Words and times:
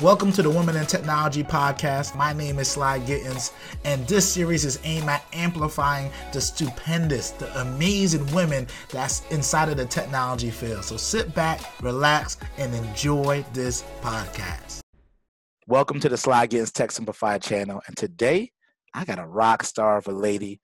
Welcome 0.00 0.30
to 0.34 0.42
the 0.44 0.50
Women 0.50 0.76
in 0.76 0.86
Technology 0.86 1.42
podcast. 1.42 2.14
My 2.14 2.32
name 2.32 2.60
is 2.60 2.68
Sly 2.68 3.00
Gittens, 3.00 3.50
and 3.84 4.06
this 4.06 4.32
series 4.32 4.64
is 4.64 4.78
aimed 4.84 5.08
at 5.08 5.24
amplifying 5.32 6.12
the 6.32 6.40
stupendous, 6.40 7.30
the 7.30 7.62
amazing 7.62 8.24
women 8.32 8.68
that's 8.90 9.26
inside 9.32 9.70
of 9.70 9.76
the 9.76 9.86
technology 9.86 10.52
field. 10.52 10.84
So 10.84 10.96
sit 10.96 11.34
back, 11.34 11.60
relax, 11.82 12.36
and 12.58 12.72
enjoy 12.76 13.44
this 13.52 13.82
podcast. 14.00 14.78
Welcome 15.66 15.98
to 15.98 16.08
the 16.08 16.16
Sly 16.16 16.46
Gittens 16.46 16.70
Tech 16.70 16.92
Simplified 16.92 17.42
channel, 17.42 17.82
and 17.88 17.96
today 17.96 18.52
I 18.94 19.04
got 19.04 19.18
a 19.18 19.26
rock 19.26 19.64
star 19.64 19.96
of 19.96 20.06
a 20.06 20.12
lady 20.12 20.60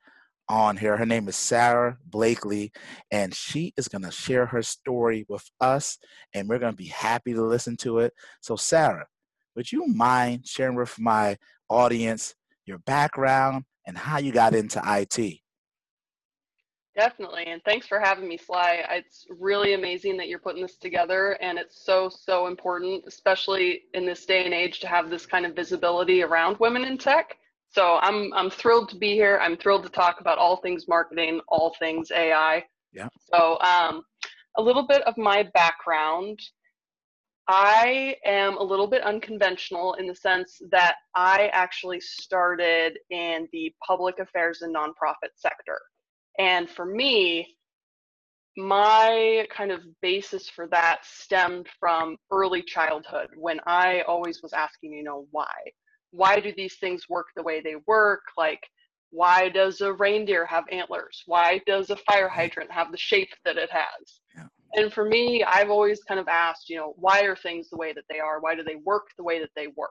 on 0.49 0.77
here. 0.77 0.97
Her 0.97 1.07
name 1.07 1.27
is 1.27 1.35
Sara 1.35 1.99
Blakely, 2.07 2.71
and 3.11 3.35
she 3.35 3.75
is 3.77 3.89
going 3.89 4.03
to 4.03 4.13
share 4.13 4.47
her 4.47 4.63
story 4.63 5.27
with 5.29 5.51
us, 5.61 5.99
and 6.35 6.49
we're 6.49 6.61
going 6.61 6.73
to 6.73 6.77
be 6.77 6.87
happy 6.87 7.33
to 7.33 7.43
listen 7.43 7.77
to 7.79 7.99
it. 7.99 8.13
So, 8.41 8.55
Sara, 8.55 9.09
would 9.55 9.71
you 9.71 9.87
mind 9.87 10.47
sharing 10.47 10.77
with 10.77 10.99
my 10.99 11.37
audience 11.69 12.35
your 12.67 12.79
background 12.79 13.65
and 13.87 13.97
how 13.97 14.19
you 14.19 14.33
got 14.33 14.55
into 14.55 14.81
IT? 14.85 15.41
Definitely, 16.97 17.47
and 17.47 17.61
thanks 17.65 17.89
for 17.89 17.99
having 17.99 18.29
me, 18.29 18.37
Sly. 18.37 18.85
It's 18.91 19.27
really 19.29 19.75
amazing 19.75 20.17
that 20.19 20.29
you're 20.29 20.39
putting 20.39 20.63
this 20.63 20.77
together, 20.77 21.37
and 21.41 21.59
it's 21.59 21.85
so, 21.85 22.09
so 22.09 22.47
important, 22.47 23.03
especially 23.09 23.83
in 23.95 24.07
this 24.07 24.25
day 24.25 24.45
and 24.45 24.55
age, 24.55 24.79
to 24.81 24.87
have 24.87 25.11
this 25.11 25.27
kind 25.27 25.45
of 25.45 25.57
visibility 25.57 26.23
around 26.23 26.57
women 26.61 26.85
in 26.85 26.97
tech. 26.97 27.37
So 27.69 27.99
I'm 28.01 28.33
I'm 28.33 28.49
thrilled 28.49 28.89
to 28.91 28.97
be 28.97 29.15
here. 29.15 29.41
I'm 29.43 29.57
thrilled 29.57 29.83
to 29.83 29.89
talk 29.89 30.21
about 30.21 30.39
all 30.39 30.59
things 30.59 30.87
marketing, 30.87 31.41
all 31.49 31.75
things 31.81 32.13
AI. 32.13 32.65
Yeah. 32.93 33.09
So 33.19 33.59
um, 33.59 34.05
a 34.57 34.63
little 34.63 34.87
bit 34.87 35.03
of 35.03 35.19
my 35.19 35.43
background. 35.55 36.39
I 37.47 38.17
am 38.25 38.57
a 38.57 38.63
little 38.63 38.87
bit 38.87 39.03
unconventional 39.03 39.95
in 39.95 40.07
the 40.07 40.15
sense 40.15 40.61
that 40.71 40.97
I 41.15 41.51
actually 41.53 42.01
started 42.01 42.99
in 43.11 43.49
the 43.53 43.73
public 43.87 44.19
affairs 44.19 44.63
and 44.63 44.75
nonprofit 44.75 45.33
sector. 45.37 45.79
And 46.39 46.71
for 46.71 46.87
me, 46.87 47.57
my 48.57 49.47
kind 49.55 49.73
of 49.73 49.81
basis 50.01 50.49
for 50.49 50.67
that 50.69 51.01
stemmed 51.05 51.69
from 51.79 52.17
early 52.31 52.63
childhood 52.63 53.29
when 53.37 53.61
I 53.67 54.03
always 54.03 54.43
was 54.43 54.53
asking, 54.53 54.93
you 54.93 55.03
know, 55.03 55.27
why? 55.31 55.53
Why 56.13 56.41
do 56.41 56.53
these 56.57 56.77
things 56.77 57.09
work 57.11 57.27
the 57.37 57.43
way 57.43 57.61
they 57.61 57.77
work? 57.87 58.23
Like, 58.39 58.63
why 59.11 59.49
does 59.49 59.81
a 59.81 59.93
reindeer 59.93 60.47
have 60.47 60.65
antlers? 60.71 61.23
Why 61.27 61.61
does 61.67 61.91
a 61.91 61.97
fire 61.97 62.29
hydrant 62.29 62.71
have 62.71 62.91
the 62.91 62.99
shape 62.99 63.31
that 63.45 63.59
it 63.59 63.71
has? 63.71 64.21
Yeah 64.35 64.47
and 64.75 64.93
for 64.93 65.05
me, 65.05 65.45
I've 65.45 65.71
always 65.71 66.03
kind 66.03 66.21
of 66.21 66.29
asked, 66.29 66.69
you 66.69 66.77
know, 66.77 66.95
why 66.97 67.23
are 67.23 67.37
things 67.37 67.71
the 67.71 67.77
way 67.77 67.93
that 67.93 68.05
they 68.09 68.19
are? 68.19 68.41
Why 68.41 68.55
do 68.55 68.63
they 68.63 68.77
work 68.77 69.05
the 69.17 69.25
way 69.25 69.41
that 69.41 69.51
they 69.57 69.69
work? 69.77 69.91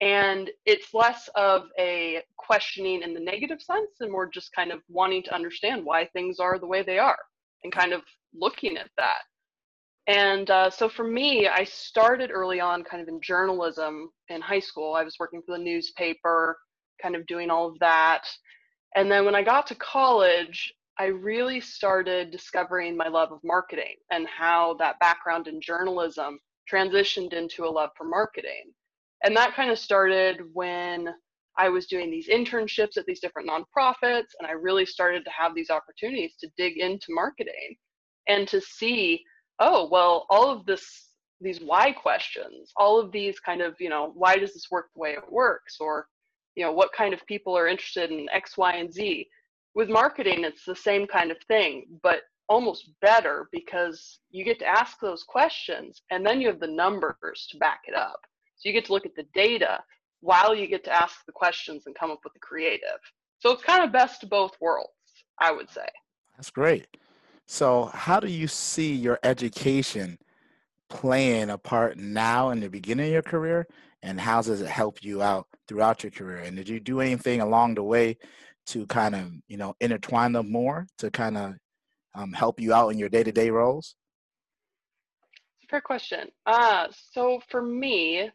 And 0.00 0.50
it's 0.66 0.92
less 0.92 1.28
of 1.36 1.66
a 1.78 2.22
questioning 2.36 3.02
in 3.02 3.14
the 3.14 3.20
negative 3.20 3.62
sense 3.62 3.90
and 4.00 4.10
more 4.10 4.28
just 4.28 4.52
kind 4.52 4.72
of 4.72 4.80
wanting 4.88 5.22
to 5.24 5.34
understand 5.34 5.84
why 5.84 6.06
things 6.06 6.40
are 6.40 6.58
the 6.58 6.66
way 6.66 6.82
they 6.82 6.98
are 6.98 7.18
and 7.62 7.72
kind 7.72 7.92
of 7.92 8.02
looking 8.34 8.76
at 8.76 8.90
that. 8.96 9.20
And 10.08 10.50
uh, 10.50 10.70
so 10.70 10.88
for 10.88 11.04
me, 11.04 11.46
I 11.46 11.62
started 11.62 12.30
early 12.32 12.58
on 12.58 12.82
kind 12.82 13.00
of 13.00 13.08
in 13.08 13.20
journalism 13.20 14.10
in 14.28 14.40
high 14.40 14.58
school. 14.58 14.94
I 14.94 15.04
was 15.04 15.16
working 15.20 15.42
for 15.46 15.56
the 15.56 15.62
newspaper, 15.62 16.58
kind 17.00 17.14
of 17.14 17.24
doing 17.26 17.50
all 17.50 17.68
of 17.68 17.78
that. 17.78 18.24
And 18.96 19.10
then 19.10 19.24
when 19.24 19.36
I 19.36 19.42
got 19.42 19.68
to 19.68 19.76
college, 19.76 20.72
I 21.02 21.06
really 21.06 21.60
started 21.60 22.30
discovering 22.30 22.96
my 22.96 23.08
love 23.08 23.32
of 23.32 23.40
marketing 23.42 23.96
and 24.12 24.24
how 24.28 24.74
that 24.74 25.00
background 25.00 25.48
in 25.48 25.60
journalism 25.60 26.38
transitioned 26.72 27.32
into 27.32 27.64
a 27.64 27.66
love 27.66 27.90
for 27.98 28.04
marketing. 28.04 28.70
And 29.24 29.36
that 29.36 29.56
kind 29.56 29.72
of 29.72 29.80
started 29.80 30.42
when 30.52 31.08
I 31.58 31.70
was 31.70 31.86
doing 31.86 32.08
these 32.08 32.28
internships 32.28 32.96
at 32.96 33.04
these 33.04 33.18
different 33.18 33.50
nonprofits, 33.50 34.28
and 34.38 34.46
I 34.46 34.52
really 34.52 34.86
started 34.86 35.24
to 35.24 35.30
have 35.32 35.56
these 35.56 35.70
opportunities 35.70 36.36
to 36.38 36.48
dig 36.56 36.78
into 36.78 37.06
marketing 37.08 37.74
and 38.28 38.46
to 38.46 38.60
see, 38.60 39.24
oh, 39.58 39.88
well, 39.90 40.24
all 40.30 40.50
of 40.50 40.64
this, 40.66 41.08
these 41.40 41.60
why 41.60 41.90
questions, 41.90 42.70
all 42.76 43.00
of 43.00 43.10
these 43.10 43.40
kind 43.40 43.60
of, 43.60 43.74
you 43.80 43.88
know, 43.88 44.12
why 44.14 44.36
does 44.36 44.54
this 44.54 44.70
work 44.70 44.86
the 44.94 45.00
way 45.00 45.14
it 45.14 45.32
works? 45.32 45.78
Or, 45.80 46.06
you 46.54 46.64
know, 46.64 46.70
what 46.70 46.92
kind 46.96 47.12
of 47.12 47.26
people 47.26 47.58
are 47.58 47.66
interested 47.66 48.12
in 48.12 48.28
X, 48.32 48.56
Y, 48.56 48.76
and 48.76 48.92
Z? 48.92 49.26
With 49.74 49.88
marketing 49.88 50.44
it's 50.44 50.64
the 50.64 50.76
same 50.76 51.06
kind 51.06 51.30
of 51.30 51.38
thing 51.48 51.86
but 52.02 52.22
almost 52.52 52.90
better 53.00 53.48
because 53.50 54.18
you 54.30 54.44
get 54.44 54.58
to 54.58 54.66
ask 54.66 55.00
those 55.00 55.22
questions 55.22 56.02
and 56.10 56.24
then 56.24 56.40
you 56.40 56.48
have 56.48 56.60
the 56.60 56.66
numbers 56.66 57.48
to 57.50 57.56
back 57.58 57.80
it 57.86 57.94
up. 57.94 58.20
So 58.56 58.68
you 58.68 58.74
get 58.74 58.84
to 58.86 58.92
look 58.92 59.06
at 59.06 59.16
the 59.16 59.26
data 59.34 59.82
while 60.20 60.54
you 60.54 60.66
get 60.66 60.84
to 60.84 60.92
ask 60.92 61.24
the 61.24 61.32
questions 61.32 61.84
and 61.86 61.94
come 61.94 62.10
up 62.10 62.20
with 62.22 62.34
the 62.34 62.40
creative. 62.40 63.00
So 63.38 63.50
it's 63.52 63.62
kind 63.62 63.82
of 63.82 63.90
best 63.90 64.22
of 64.22 64.30
both 64.30 64.52
worlds 64.60 64.90
i 65.40 65.50
would 65.50 65.70
say. 65.70 65.86
That's 66.36 66.50
great. 66.50 66.86
So 67.46 67.86
how 67.94 68.20
do 68.20 68.28
you 68.28 68.46
see 68.46 68.94
your 68.94 69.18
education 69.22 70.18
playing 70.90 71.50
a 71.50 71.58
part 71.58 71.96
now 71.96 72.50
in 72.50 72.60
the 72.60 72.68
beginning 72.68 73.06
of 73.06 73.12
your 73.12 73.22
career? 73.22 73.66
And 74.02 74.20
how 74.20 74.42
does 74.42 74.60
it 74.60 74.68
help 74.68 75.02
you 75.02 75.22
out 75.22 75.46
throughout 75.66 76.04
your 76.04 76.10
career? 76.10 76.38
And 76.38 76.56
did 76.56 76.68
you 76.68 76.80
do 76.80 77.00
anything 77.00 77.40
along 77.40 77.76
the 77.76 77.82
way 77.82 78.18
to 78.66 78.86
kind 78.86 79.14
of 79.14 79.30
you 79.48 79.56
know 79.56 79.74
intertwine 79.80 80.32
them 80.32 80.50
more 80.50 80.86
to 80.98 81.10
kind 81.10 81.36
of 81.36 81.54
um, 82.14 82.32
help 82.32 82.60
you 82.60 82.72
out 82.72 82.88
in 82.90 82.98
your 82.98 83.08
day-to-day 83.08 83.50
roles? 83.50 83.94
Fair 85.70 85.80
question. 85.80 86.28
Uh, 86.44 86.88
so 87.12 87.40
for 87.48 87.62
me 87.62 88.30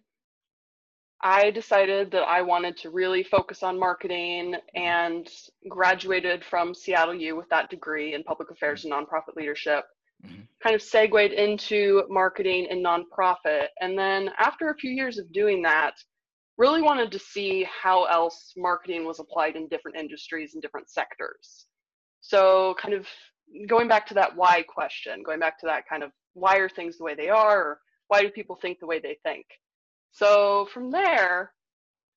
i 1.22 1.50
decided 1.50 2.12
that 2.12 2.22
i 2.28 2.44
wanted 2.44 2.78
to 2.78 2.92
really 2.92 3.24
focus 3.24 3.64
on 3.64 3.80
marketing 3.80 4.54
and 4.76 5.28
graduated 5.68 6.46
from 6.46 6.76
seattle 6.76 7.16
u 7.16 7.36
with 7.36 7.50
that 7.50 7.72
degree 7.72 8.14
in 8.14 8.24
public 8.24 8.52
affairs 8.52 8.86
and 8.86 8.94
nonprofit 8.94 9.36
leadership. 9.36 9.84
Mm-hmm. 10.26 10.42
kind 10.64 10.76
of 10.76 10.82
segued 10.82 11.32
into 11.32 12.04
marketing 12.10 12.68
and 12.72 12.84
nonprofit. 12.84 13.68
And 13.82 13.96
then 13.96 14.32
after 14.40 14.70
a 14.70 14.76
few 14.76 14.90
years 14.90 15.20
of 15.20 15.32
doing 15.32 15.62
that 15.62 15.94
really 16.58 16.82
wanted 16.82 17.12
to 17.12 17.20
see 17.20 17.66
how 17.82 18.06
else 18.06 18.54
marketing 18.58 19.06
was 19.06 19.20
applied 19.20 19.56
in 19.56 19.68
different 19.68 19.98
industries 19.98 20.54
and 20.54 20.62
different 20.62 20.90
sectors. 20.90 21.68
So, 22.22 22.76
kind 22.82 22.94
of 22.94 23.08
going 23.68 23.88
back 23.88 24.08
to 24.08 24.14
that 24.16 24.36
why 24.36 24.64
question, 24.64 25.24
going 25.24 25.40
back 25.40 25.60
to 25.60 25.66
that 25.68 25.88
kind 25.88 26.04
of 26.04 26.12
why 26.34 26.58
are 26.58 26.70
things 26.70 26.98
the 26.98 27.04
way 27.04 27.16
they 27.16 27.30
are, 27.30 27.62
or 27.62 27.80
why 28.08 28.22
do 28.22 28.30
people 28.30 28.56
think 28.56 28.80
the 28.80 28.88
way 28.88 29.00
they 29.00 29.18
think? 29.24 29.46
So, 30.12 30.68
from 30.74 30.92
there, 30.92 31.54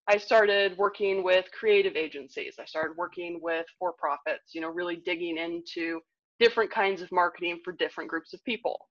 I 0.09 0.17
started 0.17 0.77
working 0.77 1.23
with 1.23 1.45
creative 1.53 1.95
agencies. 1.95 2.57
I 2.59 2.65
started 2.65 2.97
working 2.97 3.39
with 3.43 3.67
for 3.79 3.93
profits, 3.93 4.55
you 4.55 4.61
know, 4.61 4.71
really 4.71 4.97
digging 4.97 5.37
into 5.39 6.01
different 6.41 6.71
kinds 6.71 7.03
of 7.03 7.13
marketing 7.13 7.61
for 7.63 7.73
different 7.73 8.11
groups 8.11 8.33
of 8.33 8.43
people. 8.45 8.89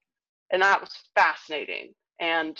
And 0.52 0.62
that 0.62 0.80
was 0.80 0.90
fascinating. 1.14 1.92
And 2.20 2.58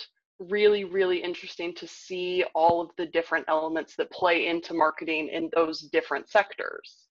really, 0.48 0.84
really 0.84 1.22
interesting 1.22 1.74
to 1.74 1.86
see 1.86 2.44
all 2.54 2.80
of 2.80 2.90
the 2.96 3.06
different 3.06 3.44
elements 3.48 3.94
that 3.96 4.10
play 4.10 4.46
into 4.46 4.74
marketing 4.74 5.28
in 5.28 5.50
those 5.54 5.82
different 5.82 6.28
sectors. 6.28 7.06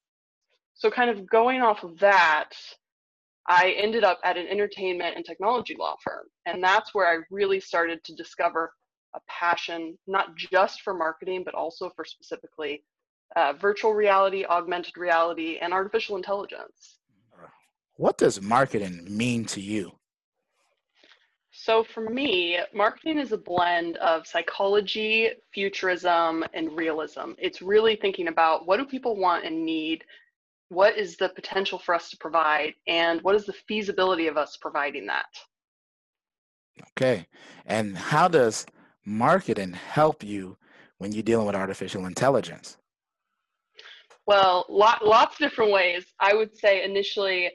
So, 0.73 0.89
kind 0.89 1.09
of 1.09 1.29
going 1.29 1.61
off 1.61 1.83
of 1.83 1.99
that, 1.99 2.51
I 3.47 3.71
ended 3.77 4.03
up 4.03 4.19
at 4.23 4.37
an 4.37 4.47
entertainment 4.47 5.15
and 5.15 5.25
technology 5.25 5.75
law 5.77 5.95
firm. 6.03 6.25
And 6.45 6.63
that's 6.63 6.93
where 6.93 7.07
I 7.07 7.23
really 7.31 7.59
started 7.59 8.03
to 8.05 8.15
discover 8.15 8.71
a 9.15 9.19
passion, 9.27 9.97
not 10.07 10.35
just 10.35 10.81
for 10.81 10.93
marketing, 10.93 11.43
but 11.43 11.55
also 11.55 11.91
for 11.95 12.05
specifically 12.05 12.83
uh, 13.35 13.53
virtual 13.53 13.93
reality, 13.93 14.45
augmented 14.45 14.97
reality, 14.97 15.57
and 15.61 15.73
artificial 15.73 16.15
intelligence. 16.15 16.99
What 17.95 18.17
does 18.17 18.41
marketing 18.41 19.05
mean 19.09 19.45
to 19.45 19.59
you? 19.59 19.98
So 21.69 21.83
for 21.83 22.09
me, 22.09 22.57
marketing 22.73 23.19
is 23.19 23.31
a 23.31 23.37
blend 23.37 23.97
of 23.97 24.25
psychology, 24.25 25.29
futurism, 25.53 26.43
and 26.55 26.75
realism. 26.75 27.33
It's 27.37 27.61
really 27.61 27.95
thinking 27.95 28.27
about 28.27 28.65
what 28.65 28.77
do 28.77 28.85
people 28.85 29.15
want 29.15 29.45
and 29.45 29.63
need, 29.63 30.03
what 30.69 30.97
is 30.97 31.15
the 31.15 31.29
potential 31.29 31.77
for 31.77 31.93
us 31.93 32.09
to 32.09 32.17
provide, 32.17 32.73
and 32.87 33.21
what 33.21 33.35
is 33.35 33.45
the 33.45 33.53
feasibility 33.53 34.25
of 34.25 34.35
us 34.35 34.57
providing 34.57 35.05
that. 35.05 35.27
Okay. 36.97 37.27
And 37.67 37.95
how 37.95 38.27
does 38.27 38.65
marketing 39.05 39.73
help 39.73 40.23
you 40.23 40.57
when 40.97 41.11
you're 41.11 41.21
dealing 41.21 41.45
with 41.45 41.55
artificial 41.55 42.07
intelligence? 42.07 42.77
Well, 44.25 44.65
lot, 44.69 45.05
lots 45.05 45.35
of 45.35 45.39
different 45.39 45.71
ways. 45.71 46.07
I 46.19 46.33
would 46.33 46.57
say 46.57 46.83
initially 46.83 47.51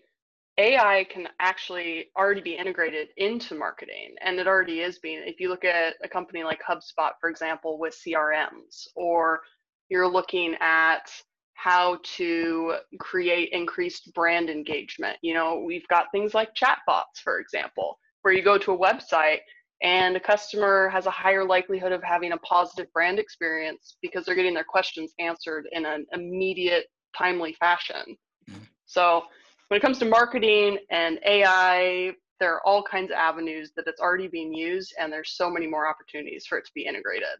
AI 0.56 1.06
can 1.10 1.28
actually 1.40 2.10
already 2.16 2.40
be 2.40 2.54
integrated 2.54 3.08
into 3.16 3.54
marketing, 3.54 4.14
and 4.24 4.38
it 4.38 4.46
already 4.46 4.80
is 4.80 4.98
being. 5.00 5.22
If 5.24 5.40
you 5.40 5.48
look 5.48 5.64
at 5.64 5.94
a 6.04 6.08
company 6.08 6.44
like 6.44 6.60
HubSpot, 6.62 7.12
for 7.20 7.28
example, 7.28 7.78
with 7.78 7.96
CRMs, 8.06 8.86
or 8.94 9.40
you're 9.88 10.08
looking 10.08 10.54
at 10.60 11.10
how 11.54 11.98
to 12.02 12.74
create 13.00 13.50
increased 13.52 14.12
brand 14.14 14.50
engagement. 14.50 15.16
You 15.22 15.34
know, 15.34 15.62
we've 15.64 15.86
got 15.88 16.06
things 16.12 16.34
like 16.34 16.54
chatbots, 16.54 17.20
for 17.22 17.38
example, 17.38 17.98
where 18.22 18.34
you 18.34 18.42
go 18.42 18.58
to 18.58 18.72
a 18.72 18.78
website 18.78 19.38
and 19.82 20.16
a 20.16 20.20
customer 20.20 20.88
has 20.88 21.06
a 21.06 21.10
higher 21.10 21.44
likelihood 21.44 21.92
of 21.92 22.02
having 22.02 22.32
a 22.32 22.38
positive 22.38 22.92
brand 22.92 23.18
experience 23.18 23.96
because 24.02 24.24
they're 24.24 24.34
getting 24.34 24.54
their 24.54 24.64
questions 24.64 25.12
answered 25.18 25.66
in 25.72 25.84
an 25.86 26.06
immediate, 26.12 26.86
timely 27.16 27.54
fashion. 27.54 28.16
Mm-hmm. 28.50 28.64
So, 28.86 29.22
when 29.68 29.78
it 29.78 29.80
comes 29.80 29.98
to 29.98 30.04
marketing 30.04 30.78
and 30.90 31.18
AI, 31.24 32.12
there 32.40 32.54
are 32.54 32.66
all 32.66 32.82
kinds 32.82 33.10
of 33.10 33.16
avenues 33.16 33.72
that 33.76 33.86
it's 33.86 34.00
already 34.00 34.28
being 34.28 34.52
used, 34.52 34.94
and 34.98 35.12
there's 35.12 35.32
so 35.32 35.50
many 35.50 35.66
more 35.66 35.88
opportunities 35.88 36.46
for 36.46 36.58
it 36.58 36.66
to 36.66 36.72
be 36.74 36.82
integrated. 36.82 37.38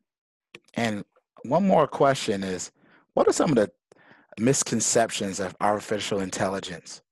And 0.74 1.04
one 1.44 1.66
more 1.66 1.86
question 1.86 2.42
is 2.42 2.70
what 3.14 3.28
are 3.28 3.32
some 3.32 3.50
of 3.50 3.56
the 3.56 3.70
misconceptions 4.38 5.40
of 5.40 5.54
artificial 5.60 6.20
intelligence? 6.20 7.02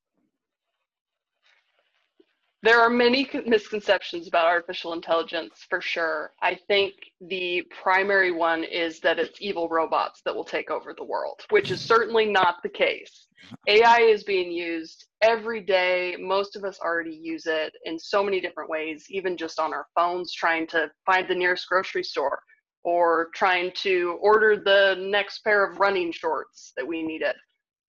There 2.65 2.81
are 2.81 2.91
many 2.91 3.29
misconceptions 3.45 4.29
about 4.29 4.47
artificial 4.47 4.93
intelligence 4.93 5.67
for 5.69 5.81
sure. 5.81 6.33
I 6.43 6.57
think 6.69 6.95
the 7.21 7.63
primary 7.83 8.31
one 8.31 8.63
is 8.63 9.01
that 9.01 9.19
it's 9.19 9.41
evil 9.41 9.69
robots 9.69 10.23
that 10.25 10.35
will 10.35 10.45
take 10.45 10.71
over 10.71 10.95
the 10.97 11.03
world, 11.05 11.41
which 11.51 11.73
is 11.73 11.81
certainly 11.81 12.27
not 12.27 12.63
the 12.63 12.69
case. 12.69 13.27
AI 13.67 14.03
is 14.03 14.23
being 14.23 14.53
used 14.53 15.07
every 15.23 15.61
day. 15.61 16.15
Most 16.21 16.55
of 16.55 16.63
us 16.63 16.79
already 16.79 17.19
use 17.21 17.47
it 17.47 17.73
in 17.85 17.99
so 17.99 18.23
many 18.23 18.41
different 18.41 18.71
ways, 18.71 19.07
even 19.11 19.37
just 19.37 19.59
on 19.59 19.75
our 19.75 19.87
phones, 19.97 20.33
trying 20.33 20.69
to 20.69 20.89
find 21.05 21.27
the 21.27 21.35
nearest 21.35 21.69
grocery 21.69 22.05
store 22.05 22.41
or 22.85 23.31
trying 23.35 23.73
to 23.75 24.19
order 24.21 24.57
the 24.57 24.97
next 25.01 25.41
pair 25.41 25.65
of 25.65 25.81
running 25.81 26.13
shorts 26.13 26.73
that 26.77 26.87
we 26.87 27.03
needed. 27.03 27.35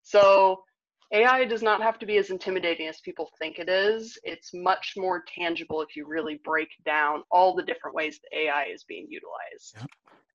So 0.01 0.63
AI 1.11 1.45
does 1.45 1.61
not 1.61 1.81
have 1.81 1.99
to 1.99 2.05
be 2.05 2.17
as 2.17 2.29
intimidating 2.29 2.87
as 2.87 2.99
people 3.01 3.29
think 3.39 3.59
it 3.59 3.69
is. 3.69 4.17
It's 4.23 4.53
much 4.53 4.93
more 4.97 5.23
tangible 5.27 5.81
if 5.81 5.95
you 5.95 6.07
really 6.07 6.39
break 6.43 6.69
down 6.85 7.23
all 7.31 7.53
the 7.53 7.63
different 7.63 7.95
ways 7.95 8.19
that 8.23 8.37
AI 8.37 8.65
is 8.65 8.83
being 8.83 9.07
utilized. 9.09 9.75
Yeah. 9.75 9.85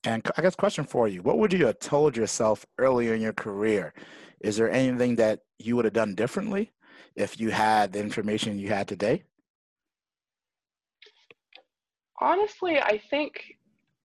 And 0.05 0.23
I 0.37 0.43
guess 0.43 0.55
question 0.55 0.85
for 0.85 1.09
you, 1.09 1.23
what 1.23 1.39
would 1.39 1.53
you 1.53 1.67
have 1.67 1.81
told 1.81 2.17
yourself 2.17 2.65
earlier 2.79 3.15
in 3.15 3.21
your 3.21 3.33
career? 3.33 3.93
Is 4.41 4.57
there 4.57 4.71
anything 4.71 5.17
that 5.17 5.41
you 5.59 5.75
would 5.75 5.85
have 5.85 5.95
done 5.95 6.15
differently 6.15 6.71
if 7.17 7.41
you 7.41 7.51
had 7.51 7.93
the 7.93 8.01
information 8.01 8.59
you 8.59 8.69
had 8.69 8.87
today? 8.87 9.25
Honestly, 12.21 12.79
I 12.79 13.01
think 13.11 13.43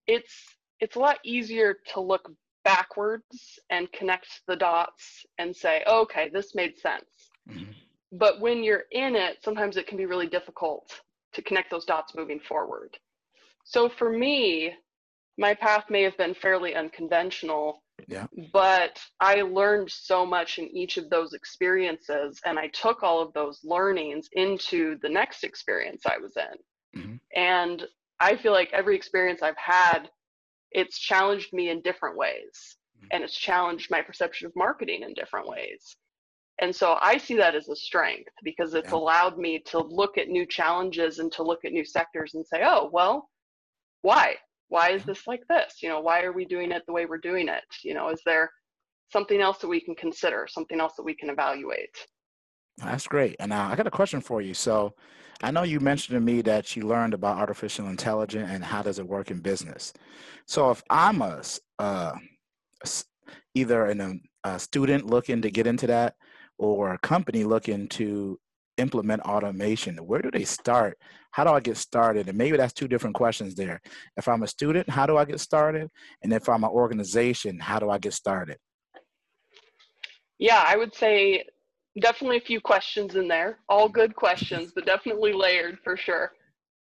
it's 0.07 0.33
it's 0.79 0.95
a 0.95 0.99
lot 0.99 1.19
easier 1.23 1.77
to 1.93 2.01
look 2.01 2.29
backwards 2.63 3.59
and 3.69 3.91
connect 3.91 4.41
the 4.47 4.55
dots 4.55 5.25
and 5.37 5.55
say, 5.55 5.83
okay, 5.87 6.29
this 6.33 6.55
made 6.55 6.77
sense. 6.77 7.31
Mm-hmm. 7.49 7.71
But 8.13 8.39
when 8.39 8.63
you're 8.63 8.85
in 8.91 9.15
it, 9.15 9.37
sometimes 9.43 9.77
it 9.77 9.87
can 9.87 9.97
be 9.97 10.05
really 10.05 10.27
difficult 10.27 11.01
to 11.33 11.41
connect 11.41 11.71
those 11.71 11.85
dots 11.85 12.15
moving 12.15 12.39
forward. 12.39 12.97
So 13.65 13.89
for 13.89 14.11
me, 14.11 14.73
my 15.37 15.53
path 15.53 15.85
may 15.89 16.03
have 16.03 16.17
been 16.17 16.35
fairly 16.35 16.75
unconventional, 16.75 17.81
yeah. 18.07 18.27
but 18.51 18.99
I 19.19 19.41
learned 19.41 19.89
so 19.89 20.25
much 20.25 20.59
in 20.59 20.67
each 20.75 20.97
of 20.97 21.09
those 21.09 21.33
experiences, 21.33 22.39
and 22.45 22.59
I 22.59 22.67
took 22.67 23.01
all 23.01 23.21
of 23.21 23.33
those 23.33 23.59
learnings 23.63 24.29
into 24.33 24.97
the 25.01 25.09
next 25.09 25.43
experience 25.43 26.03
I 26.05 26.17
was 26.19 26.37
in. 26.37 27.01
Mm-hmm. 27.01 27.15
And 27.35 27.83
I 28.19 28.35
feel 28.35 28.51
like 28.51 28.69
every 28.73 28.95
experience 28.95 29.41
I've 29.41 29.57
had 29.57 30.09
it's 30.73 30.99
challenged 30.99 31.53
me 31.53 31.69
in 31.69 31.81
different 31.81 32.17
ways. 32.17 32.77
Mm-hmm. 33.03 33.15
and 33.15 33.23
it's 33.23 33.35
challenged 33.35 33.91
my 33.91 34.01
perception 34.01 34.47
of 34.47 34.53
marketing 34.55 35.03
in 35.03 35.13
different 35.13 35.47
ways. 35.47 35.95
And 36.61 36.73
so 36.73 36.97
i 37.01 37.17
see 37.17 37.35
that 37.37 37.55
as 37.55 37.67
a 37.67 37.75
strength 37.75 38.31
because 38.43 38.73
it's 38.75 38.91
yeah. 38.91 38.97
allowed 38.97 39.37
me 39.37 39.59
to 39.67 39.79
look 39.79 40.17
at 40.17 40.29
new 40.29 40.45
challenges 40.45 41.19
and 41.19 41.31
to 41.33 41.43
look 41.43 41.65
at 41.65 41.71
new 41.73 41.83
sectors 41.83 42.35
and 42.35 42.45
say 42.45 42.61
oh 42.63 42.89
well 42.93 43.29
why? 44.03 44.35
Why 44.67 44.89
is 44.91 45.03
this 45.05 45.27
like 45.27 45.43
this? 45.49 45.81
You 45.81 45.89
know 45.89 46.01
why 46.01 46.23
are 46.23 46.33
we 46.33 46.45
doing 46.45 46.71
it 46.71 46.83
the 46.85 46.93
way 46.93 47.05
we're 47.05 47.17
doing 47.17 47.47
it? 47.47 47.63
You 47.83 47.93
know 47.95 48.09
is 48.09 48.21
there 48.25 48.51
something 49.11 49.41
else 49.41 49.57
that 49.59 49.67
we 49.67 49.81
can 49.81 49.95
consider 49.95 50.47
something 50.49 50.79
else 50.79 50.93
that 50.97 51.03
we 51.03 51.15
can 51.15 51.29
evaluate? 51.29 51.95
That's 52.77 53.07
great. 53.07 53.35
And 53.39 53.51
uh, 53.51 53.69
i 53.71 53.75
got 53.75 53.87
a 53.87 53.91
question 53.91 54.21
for 54.21 54.41
you. 54.41 54.53
So 54.53 54.93
I 55.41 55.51
know 55.51 55.63
you 55.63 55.79
mentioned 55.79 56.15
to 56.15 56.21
me 56.21 56.41
that 56.43 56.75
you 56.75 56.87
learned 56.87 57.13
about 57.13 57.37
artificial 57.37 57.87
intelligence 57.87 58.49
and 58.51 58.63
how 58.63 58.81
does 58.81 58.99
it 58.99 59.07
work 59.07 59.31
in 59.31 59.39
business. 59.39 59.93
So 60.45 60.71
if 60.71 60.83
I'm 60.89 61.21
a 61.21 61.41
uh, 61.79 62.13
either 63.55 63.85
an, 63.85 64.21
a 64.43 64.59
student 64.59 65.05
looking 65.05 65.41
to 65.41 65.51
get 65.51 65.67
into 65.67 65.87
that 65.87 66.15
or 66.57 66.93
a 66.93 66.99
company 66.99 67.43
looking 67.43 67.87
to 67.89 68.39
implement 68.77 69.21
automation, 69.21 69.97
where 69.97 70.21
do 70.21 70.31
they 70.31 70.43
start? 70.43 70.97
How 71.31 71.43
do 71.43 71.51
I 71.51 71.59
get 71.59 71.77
started? 71.77 72.27
And 72.27 72.37
maybe 72.37 72.57
that's 72.57 72.73
two 72.73 72.87
different 72.87 73.15
questions 73.15 73.55
there. 73.55 73.81
If 74.17 74.27
I'm 74.27 74.43
a 74.43 74.47
student, 74.47 74.89
how 74.89 75.05
do 75.05 75.17
I 75.17 75.25
get 75.25 75.39
started? 75.39 75.89
And 76.21 76.33
if 76.33 76.47
I'm 76.47 76.63
an 76.63 76.69
organization, 76.69 77.59
how 77.59 77.79
do 77.79 77.89
I 77.89 77.97
get 77.97 78.13
started? 78.13 78.57
Yeah, 80.39 80.63
I 80.65 80.77
would 80.77 80.93
say 80.93 81.45
definitely 81.99 82.37
a 82.37 82.41
few 82.41 82.59
questions 82.59 83.15
in 83.15 83.27
there, 83.27 83.59
all 83.69 83.87
good 83.87 84.15
questions, 84.15 84.71
but 84.73 84.85
definitely 84.85 85.33
layered 85.33 85.79
for 85.83 85.95
sure. 85.95 86.31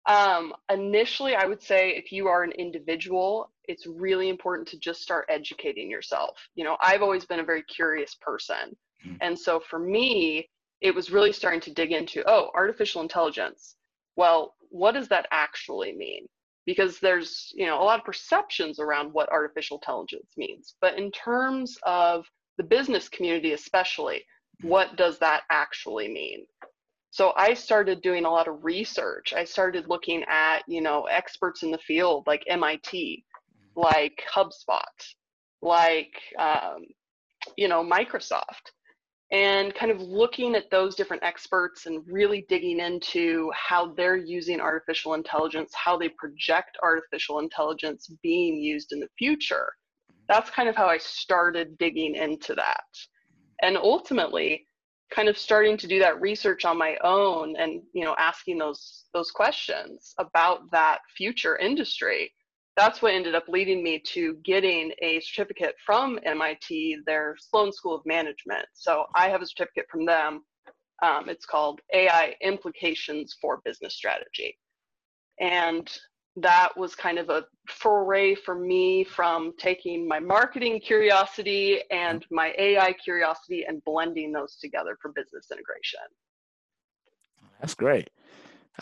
Um, 0.06 0.52
initially, 0.70 1.34
I 1.34 1.46
would 1.46 1.62
say 1.62 1.90
if 1.90 2.10
you 2.10 2.26
are 2.26 2.42
an 2.42 2.52
individual, 2.52 3.50
it's 3.64 3.86
really 3.86 4.28
important 4.28 4.66
to 4.68 4.78
just 4.78 5.02
start 5.02 5.26
educating 5.28 5.90
yourself. 5.90 6.36
You 6.54 6.64
know, 6.64 6.76
I've 6.80 7.02
always 7.02 7.24
been 7.24 7.40
a 7.40 7.44
very 7.44 7.62
curious 7.62 8.16
person. 8.20 8.76
Mm-hmm. 9.06 9.16
And 9.20 9.38
so 9.38 9.60
for 9.60 9.78
me, 9.78 10.48
it 10.80 10.94
was 10.94 11.12
really 11.12 11.32
starting 11.32 11.60
to 11.60 11.72
dig 11.72 11.92
into, 11.92 12.24
oh, 12.26 12.50
artificial 12.54 13.02
intelligence. 13.02 13.76
Well, 14.16 14.54
what 14.70 14.92
does 14.92 15.08
that 15.08 15.28
actually 15.30 15.92
mean? 15.92 16.26
Because 16.66 16.98
there's, 16.98 17.52
you 17.54 17.66
know, 17.66 17.80
a 17.80 17.84
lot 17.84 17.98
of 18.00 18.04
perceptions 18.04 18.80
around 18.80 19.12
what 19.12 19.30
artificial 19.30 19.76
intelligence 19.76 20.30
means. 20.36 20.74
But 20.80 20.98
in 20.98 21.10
terms 21.12 21.78
of 21.84 22.24
the 22.58 22.64
business 22.64 23.08
community, 23.08 23.52
especially, 23.52 24.24
what 24.62 24.96
does 24.96 25.18
that 25.18 25.42
actually 25.50 26.08
mean? 26.08 26.46
So 27.10 27.34
I 27.36 27.52
started 27.52 28.00
doing 28.00 28.24
a 28.24 28.30
lot 28.30 28.48
of 28.48 28.64
research. 28.64 29.34
I 29.36 29.44
started 29.44 29.86
looking 29.86 30.24
at, 30.30 30.60
you 30.66 30.80
know, 30.80 31.02
experts 31.04 31.62
in 31.62 31.70
the 31.70 31.78
field 31.78 32.24
like 32.26 32.42
MIT, 32.48 33.22
like 33.76 34.22
HubSpot, 34.34 34.80
like, 35.60 36.14
um, 36.38 36.86
you 37.56 37.68
know, 37.68 37.84
Microsoft, 37.84 38.72
and 39.30 39.74
kind 39.74 39.92
of 39.92 40.00
looking 40.00 40.54
at 40.54 40.70
those 40.70 40.94
different 40.94 41.22
experts 41.22 41.84
and 41.84 42.02
really 42.06 42.46
digging 42.48 42.80
into 42.80 43.50
how 43.54 43.92
they're 43.92 44.16
using 44.16 44.58
artificial 44.58 45.12
intelligence, 45.12 45.72
how 45.74 45.98
they 45.98 46.08
project 46.08 46.78
artificial 46.82 47.40
intelligence 47.40 48.10
being 48.22 48.56
used 48.56 48.92
in 48.92 49.00
the 49.00 49.08
future. 49.18 49.70
That's 50.28 50.48
kind 50.48 50.68
of 50.68 50.76
how 50.76 50.86
I 50.86 50.96
started 50.96 51.76
digging 51.76 52.14
into 52.14 52.54
that 52.54 52.84
and 53.62 53.76
ultimately 53.76 54.66
kind 55.14 55.28
of 55.28 55.38
starting 55.38 55.76
to 55.76 55.86
do 55.86 55.98
that 55.98 56.20
research 56.20 56.64
on 56.64 56.78
my 56.78 56.96
own 57.02 57.54
and 57.56 57.82
you 57.92 58.04
know 58.04 58.14
asking 58.18 58.58
those 58.58 59.04
those 59.14 59.30
questions 59.30 60.14
about 60.18 60.70
that 60.70 61.00
future 61.16 61.56
industry 61.58 62.32
that's 62.76 63.02
what 63.02 63.14
ended 63.14 63.34
up 63.34 63.44
leading 63.48 63.82
me 63.82 63.98
to 63.98 64.34
getting 64.44 64.92
a 65.02 65.20
certificate 65.20 65.74
from 65.84 66.18
MIT, 66.24 66.98
their 67.04 67.36
Sloan 67.38 67.70
School 67.70 67.94
of 67.94 68.06
Management. 68.06 68.64
So 68.72 69.04
I 69.14 69.28
have 69.28 69.42
a 69.42 69.46
certificate 69.46 69.86
from 69.90 70.06
them. 70.06 70.42
Um, 71.02 71.28
it's 71.28 71.44
called 71.44 71.80
AI 71.92 72.34
Implications 72.40 73.36
for 73.40 73.60
Business 73.64 73.94
Strategy. 73.94 74.56
And 75.40 75.90
that 76.36 76.76
was 76.76 76.94
kind 76.94 77.18
of 77.18 77.28
a 77.28 77.44
foray 77.68 78.34
for 78.34 78.54
me 78.54 79.04
from 79.04 79.52
taking 79.58 80.08
my 80.08 80.18
marketing 80.18 80.80
curiosity 80.80 81.80
and 81.90 82.24
my 82.30 82.54
AI 82.58 82.92
curiosity 82.94 83.64
and 83.68 83.84
blending 83.84 84.32
those 84.32 84.56
together 84.56 84.96
for 85.00 85.12
business 85.12 85.48
integration. 85.50 86.00
That's 87.60 87.74
great. 87.74 88.10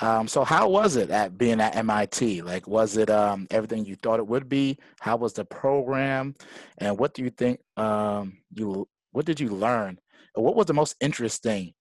Um, 0.00 0.28
so 0.28 0.44
how 0.44 0.68
was 0.68 0.96
it 0.96 1.10
at 1.10 1.36
being 1.36 1.60
at 1.60 1.74
MIT? 1.74 2.42
Like, 2.42 2.68
was 2.68 2.96
it 2.96 3.10
um, 3.10 3.48
everything 3.50 3.84
you 3.84 3.96
thought 3.96 4.20
it 4.20 4.26
would 4.26 4.48
be? 4.48 4.78
How 5.00 5.16
was 5.16 5.32
the 5.32 5.44
program? 5.44 6.36
And 6.78 6.96
what 6.96 7.14
do 7.14 7.24
you 7.24 7.30
think 7.30 7.60
um, 7.76 8.38
you, 8.52 8.88
what 9.10 9.26
did 9.26 9.40
you 9.40 9.48
learn? 9.48 9.98
What 10.34 10.54
was 10.54 10.66
the 10.66 10.74
most 10.74 10.94
interesting 11.00 11.74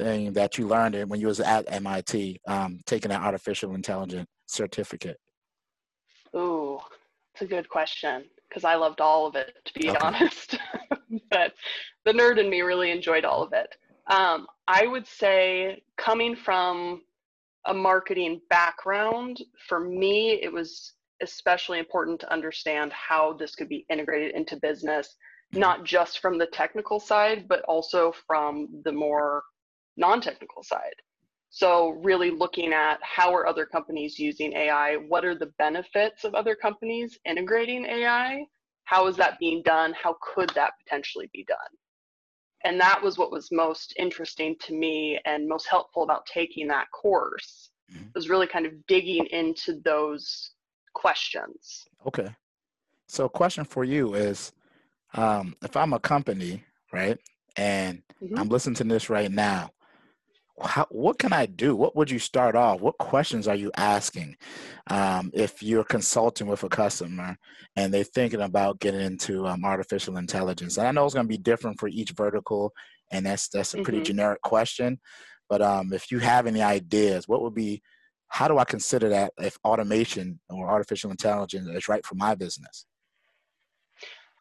thing 0.00 0.32
that 0.32 0.58
you 0.58 0.66
learned 0.66 1.08
when 1.08 1.20
you 1.20 1.26
was 1.26 1.40
at 1.40 1.70
MIT 1.72 2.40
um, 2.46 2.80
taking 2.86 3.10
that 3.10 3.22
artificial 3.22 3.74
intelligence 3.74 4.28
certificate? 4.46 5.18
Ooh, 6.34 6.78
it's 7.34 7.42
a 7.42 7.46
good 7.46 7.68
question 7.68 8.24
because 8.48 8.64
I 8.64 8.74
loved 8.74 9.00
all 9.00 9.26
of 9.26 9.36
it, 9.36 9.54
to 9.64 9.72
be 9.74 9.90
okay. 9.90 9.98
honest. 10.00 10.58
but 11.30 11.52
the 12.04 12.12
nerd 12.12 12.38
in 12.38 12.50
me 12.50 12.62
really 12.62 12.90
enjoyed 12.90 13.24
all 13.24 13.42
of 13.42 13.52
it. 13.52 13.76
Um, 14.08 14.46
I 14.66 14.86
would 14.86 15.06
say, 15.06 15.82
coming 15.96 16.34
from 16.34 17.02
a 17.66 17.74
marketing 17.74 18.40
background, 18.48 19.40
for 19.68 19.80
me, 19.80 20.40
it 20.42 20.52
was 20.52 20.94
especially 21.22 21.78
important 21.78 22.18
to 22.20 22.32
understand 22.32 22.92
how 22.92 23.34
this 23.34 23.54
could 23.54 23.68
be 23.68 23.84
integrated 23.90 24.34
into 24.34 24.56
business, 24.56 25.14
not 25.52 25.84
just 25.84 26.20
from 26.20 26.38
the 26.38 26.46
technical 26.46 26.98
side, 26.98 27.46
but 27.46 27.62
also 27.62 28.12
from 28.26 28.68
the 28.84 28.92
more 28.92 29.42
non 30.00 30.20
technical 30.20 30.64
side. 30.64 30.94
So 31.50 31.90
really 32.02 32.30
looking 32.30 32.72
at 32.72 32.98
how 33.02 33.34
are 33.34 33.46
other 33.46 33.66
companies 33.66 34.18
using 34.18 34.52
AI? 34.52 34.96
What 34.96 35.24
are 35.24 35.34
the 35.34 35.52
benefits 35.58 36.24
of 36.24 36.34
other 36.34 36.54
companies 36.54 37.18
integrating 37.24 37.84
AI? 37.84 38.44
How 38.84 39.06
is 39.06 39.16
that 39.16 39.38
being 39.38 39.62
done? 39.62 39.92
How 40.00 40.16
could 40.22 40.50
that 40.50 40.72
potentially 40.82 41.28
be 41.32 41.44
done? 41.44 41.58
And 42.64 42.80
that 42.80 43.02
was 43.02 43.18
what 43.18 43.32
was 43.32 43.50
most 43.50 43.94
interesting 43.98 44.54
to 44.60 44.74
me 44.74 45.18
and 45.24 45.48
most 45.48 45.66
helpful 45.66 46.02
about 46.02 46.26
taking 46.26 46.68
that 46.68 46.86
course 46.92 47.70
mm-hmm. 47.92 48.04
was 48.14 48.28
really 48.28 48.46
kind 48.46 48.66
of 48.66 48.72
digging 48.86 49.26
into 49.26 49.80
those 49.84 50.52
questions. 50.94 51.86
Okay. 52.06 52.28
So 53.08 53.28
question 53.28 53.64
for 53.64 53.82
you 53.82 54.14
is 54.14 54.52
um, 55.14 55.56
if 55.62 55.76
I'm 55.76 55.94
a 55.94 55.98
company, 55.98 56.62
right, 56.92 57.18
and 57.56 58.02
mm-hmm. 58.22 58.38
I'm 58.38 58.48
listening 58.48 58.76
to 58.76 58.84
this 58.84 59.10
right 59.10 59.30
now, 59.30 59.70
how, 60.62 60.86
what 60.90 61.18
can 61.18 61.32
I 61.32 61.46
do? 61.46 61.74
What 61.74 61.96
would 61.96 62.10
you 62.10 62.18
start 62.18 62.54
off? 62.54 62.80
What 62.80 62.98
questions 62.98 63.48
are 63.48 63.54
you 63.54 63.70
asking 63.76 64.36
um, 64.88 65.30
if 65.34 65.62
you're 65.62 65.84
consulting 65.84 66.46
with 66.46 66.62
a 66.62 66.68
customer 66.68 67.36
and 67.76 67.92
they're 67.92 68.04
thinking 68.04 68.40
about 68.40 68.80
getting 68.80 69.00
into 69.00 69.46
um, 69.46 69.64
artificial 69.64 70.16
intelligence? 70.16 70.76
And 70.76 70.86
I 70.86 70.92
know 70.92 71.04
it's 71.04 71.14
going 71.14 71.26
to 71.26 71.28
be 71.28 71.38
different 71.38 71.78
for 71.78 71.88
each 71.88 72.10
vertical, 72.10 72.72
and 73.10 73.26
that's 73.26 73.48
that's 73.48 73.74
a 73.74 73.82
pretty 73.82 73.98
mm-hmm. 73.98 74.04
generic 74.04 74.42
question. 74.42 75.00
But 75.48 75.62
um, 75.62 75.92
if 75.92 76.10
you 76.10 76.18
have 76.20 76.46
any 76.46 76.62
ideas, 76.62 77.26
what 77.26 77.42
would 77.42 77.54
be? 77.54 77.82
How 78.28 78.46
do 78.46 78.58
I 78.58 78.64
consider 78.64 79.08
that 79.08 79.32
if 79.38 79.58
automation 79.64 80.38
or 80.48 80.70
artificial 80.70 81.10
intelligence 81.10 81.66
is 81.68 81.88
right 81.88 82.06
for 82.06 82.14
my 82.14 82.36
business? 82.36 82.86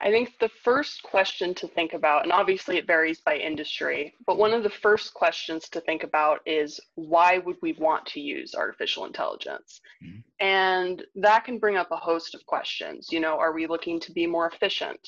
I 0.01 0.11
think 0.11 0.33
the 0.39 0.49
first 0.63 1.03
question 1.03 1.53
to 1.55 1.67
think 1.67 1.93
about, 1.93 2.23
and 2.23 2.31
obviously 2.31 2.77
it 2.77 2.87
varies 2.87 3.19
by 3.19 3.35
industry, 3.35 4.13
but 4.25 4.37
one 4.37 4.53
of 4.53 4.63
the 4.63 4.69
first 4.69 5.13
questions 5.13 5.67
to 5.69 5.81
think 5.81 6.03
about 6.03 6.39
is 6.45 6.79
why 6.95 7.39
would 7.39 7.57
we 7.61 7.73
want 7.73 8.05
to 8.07 8.21
use 8.21 8.55
artificial 8.55 9.05
intelligence? 9.05 9.81
Mm-hmm. 10.03 10.19
And 10.39 11.03
that 11.15 11.43
can 11.43 11.59
bring 11.59 11.75
up 11.75 11.91
a 11.91 11.97
host 11.97 12.33
of 12.33 12.45
questions. 12.45 13.09
You 13.11 13.19
know, 13.19 13.37
are 13.37 13.53
we 13.53 13.67
looking 13.67 13.99
to 13.99 14.11
be 14.13 14.25
more 14.25 14.47
efficient? 14.47 14.99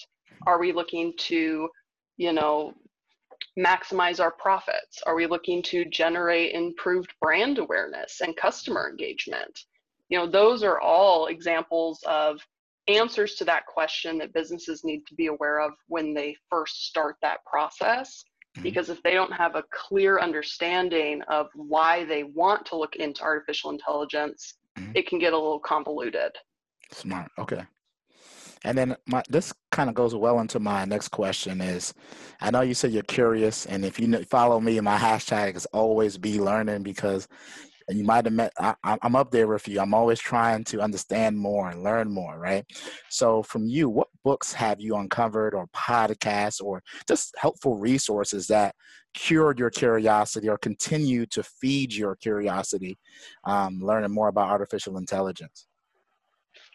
Are 0.45 0.60
we 0.60 0.74
looking 0.74 1.13
to, 1.17 1.69
you 2.17 2.33
know, 2.33 2.74
maximize 3.57 4.19
our 4.19 4.31
profits? 4.31 5.01
Are 5.05 5.15
we 5.15 5.25
looking 5.25 5.62
to 5.63 5.86
generate 5.86 6.53
improved 6.53 7.13
brand 7.21 7.60
awareness 7.60 8.19
and 8.21 8.36
customer 8.36 8.89
engagement? 8.89 9.57
You 10.10 10.17
know, 10.17 10.27
those 10.27 10.63
are 10.63 10.81
all 10.81 11.27
examples 11.27 12.03
of 12.05 12.45
answers 12.88 13.36
to 13.36 13.46
that 13.46 13.66
question 13.66 14.18
that 14.18 14.34
businesses 14.34 14.84
need 14.84 15.06
to 15.08 15.16
be 15.16 15.28
aware 15.28 15.60
of 15.62 15.72
when 15.88 16.14
they 16.14 16.36
first 16.50 16.88
start 16.88 17.16
that 17.22 17.44
process. 17.46 18.24
Mm-hmm. 18.56 18.64
Because 18.64 18.90
if 18.90 19.02
they 19.04 19.14
don't 19.14 19.32
have 19.32 19.56
a 19.56 19.64
clear 19.72 20.20
understanding 20.20 21.22
of 21.30 21.48
why 21.56 22.04
they 22.06 22.24
want 22.24 22.66
to 22.68 22.76
look 22.76 22.96
into 22.98 23.24
artificial 23.24 23.70
intelligence, 23.70 24.56
mm-hmm. 24.78 24.92
it 24.96 25.08
can 25.08 25.20
get 25.20 25.34
a 25.34 25.38
little 25.38 25.60
convoluted. 25.60 26.32
Smart. 26.92 27.32
Okay. 27.40 27.62
And 28.64 28.78
then 28.78 28.96
my, 29.08 29.24
this 29.30 29.54
kind 29.72 29.90
of 29.90 29.96
goes 29.96 30.14
well 30.14 30.40
into 30.40 30.60
my 30.60 30.86
next 30.86 31.08
question 31.08 31.62
is, 31.62 31.94
I 32.42 32.52
know 32.52 32.62
you 32.62 32.76
said 32.76 32.92
you're 32.92 33.02
curious, 33.04 33.66
and 33.66 33.84
if 33.84 34.00
you 34.00 34.24
follow 34.26 34.60
me, 34.60 34.80
my 34.82 34.98
hashtag 34.98 35.56
is 35.56 35.66
always 35.68 36.18
be 36.18 36.40
learning 36.40 36.84
because 36.84 37.28
and 37.91 38.00
you 38.00 38.05
might 38.05 38.25
have 38.25 38.33
met 38.33 38.53
I, 38.57 38.74
i'm 38.83 39.15
up 39.15 39.31
there 39.31 39.48
with 39.48 39.67
you. 39.67 39.81
I'm 39.81 39.93
always 39.93 40.19
trying 40.19 40.63
to 40.65 40.79
understand 40.79 41.38
more 41.38 41.69
and 41.69 41.83
learn 41.83 42.10
more 42.10 42.39
right? 42.39 42.65
So 43.10 43.43
from 43.43 43.67
you 43.67 43.89
what 43.89 44.07
books 44.24 44.53
have 44.53 44.79
you 44.79 44.95
uncovered 44.95 45.53
or 45.53 45.67
podcasts 45.75 46.62
or 46.63 46.81
just 47.07 47.36
helpful 47.38 47.77
resources 47.77 48.48
that 48.48 48.75
cured 49.13 49.60
your 49.60 49.69
curiosity 49.69 50.48
or 50.48 50.57
continue 50.57 51.25
to 51.27 51.43
feed 51.43 51.93
your 51.93 52.15
curiosity 52.15 52.98
um, 53.43 53.79
learning 53.81 54.12
more 54.12 54.29
about 54.29 54.50
artificial 54.50 54.98
intelligence? 54.98 55.67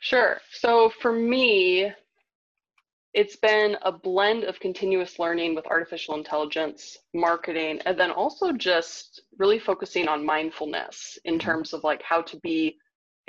Sure. 0.00 0.38
So 0.52 0.92
for 1.00 1.12
me 1.12 1.92
it's 3.16 3.36
been 3.36 3.78
a 3.80 3.90
blend 3.90 4.44
of 4.44 4.60
continuous 4.60 5.18
learning 5.18 5.54
with 5.54 5.66
artificial 5.68 6.16
intelligence, 6.16 6.98
marketing, 7.14 7.80
and 7.86 7.98
then 7.98 8.10
also 8.10 8.52
just 8.52 9.22
really 9.38 9.58
focusing 9.58 10.06
on 10.06 10.24
mindfulness 10.24 11.18
in 11.24 11.34
mm-hmm. 11.34 11.46
terms 11.46 11.72
of 11.72 11.82
like 11.82 12.02
how 12.02 12.20
to 12.20 12.38
be 12.40 12.76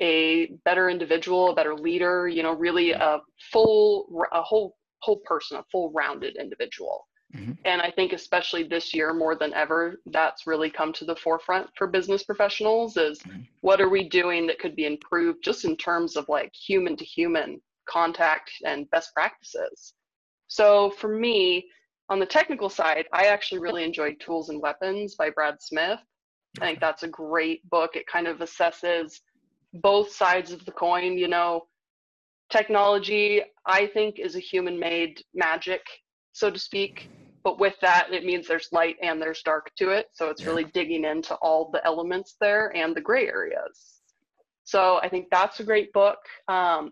a 0.01 0.47
better 0.65 0.89
individual, 0.89 1.51
a 1.51 1.55
better 1.55 1.73
leader, 1.73 2.27
you 2.27 2.43
know, 2.43 2.53
really 2.53 2.91
a 2.91 3.19
full, 3.53 4.25
a 4.33 4.41
whole, 4.41 4.75
whole 4.99 5.21
person, 5.23 5.57
a 5.57 5.63
full 5.71 5.89
rounded 5.93 6.35
individual. 6.35 7.07
Mm-hmm. 7.33 7.53
And 7.63 7.81
I 7.81 7.89
think 7.89 8.11
especially 8.11 8.63
this 8.63 8.93
year 8.93 9.13
more 9.13 9.35
than 9.35 9.53
ever, 9.53 10.01
that's 10.07 10.45
really 10.45 10.69
come 10.69 10.91
to 10.93 11.05
the 11.05 11.15
forefront 11.15 11.69
for 11.77 11.87
business 11.87 12.23
professionals 12.23 12.97
is 12.97 13.19
mm-hmm. 13.19 13.43
what 13.61 13.79
are 13.79 13.89
we 13.89 14.09
doing 14.09 14.47
that 14.47 14.59
could 14.59 14.75
be 14.75 14.85
improved 14.85 15.45
just 15.45 15.63
in 15.63 15.77
terms 15.77 16.17
of 16.17 16.27
like 16.27 16.53
human 16.53 16.97
to 16.97 17.05
human 17.05 17.61
contact 17.89 18.51
and 18.65 18.89
best 18.89 19.13
practices. 19.13 19.93
So 20.47 20.91
for 20.91 21.07
me, 21.07 21.69
on 22.09 22.19
the 22.19 22.25
technical 22.25 22.69
side, 22.69 23.05
I 23.11 23.25
actually 23.25 23.59
really 23.59 23.83
enjoyed 23.83 24.19
Tools 24.19 24.49
and 24.49 24.61
Weapons 24.61 25.15
by 25.15 25.29
Brad 25.29 25.55
Smith. 25.59 25.99
I 26.61 26.65
think 26.65 26.79
that's 26.79 27.03
a 27.03 27.07
great 27.07 27.67
book. 27.69 27.95
It 27.95 28.07
kind 28.07 28.27
of 28.27 28.37
assesses 28.37 29.19
both 29.73 30.11
sides 30.11 30.51
of 30.51 30.63
the 30.65 30.71
coin. 30.71 31.17
You 31.17 31.27
know, 31.27 31.67
technology, 32.49 33.41
I 33.65 33.87
think, 33.87 34.19
is 34.19 34.35
a 34.35 34.39
human 34.39 34.79
made 34.79 35.21
magic, 35.33 35.81
so 36.31 36.49
to 36.49 36.57
speak. 36.57 37.09
But 37.43 37.59
with 37.59 37.75
that, 37.81 38.11
it 38.11 38.25
means 38.25 38.47
there's 38.47 38.69
light 38.71 38.95
and 39.01 39.21
there's 39.21 39.41
dark 39.43 39.71
to 39.77 39.89
it. 39.89 40.07
So 40.13 40.29
it's 40.29 40.41
yeah. 40.41 40.47
really 40.47 40.65
digging 40.65 41.05
into 41.05 41.35
all 41.35 41.69
the 41.71 41.85
elements 41.85 42.35
there 42.39 42.75
and 42.75 42.95
the 42.95 43.01
gray 43.01 43.27
areas. 43.27 44.01
So 44.63 44.99
I 45.01 45.07
think 45.07 45.27
that's 45.31 45.59
a 45.59 45.63
great 45.63 45.93
book. 45.93 46.17
Um, 46.49 46.91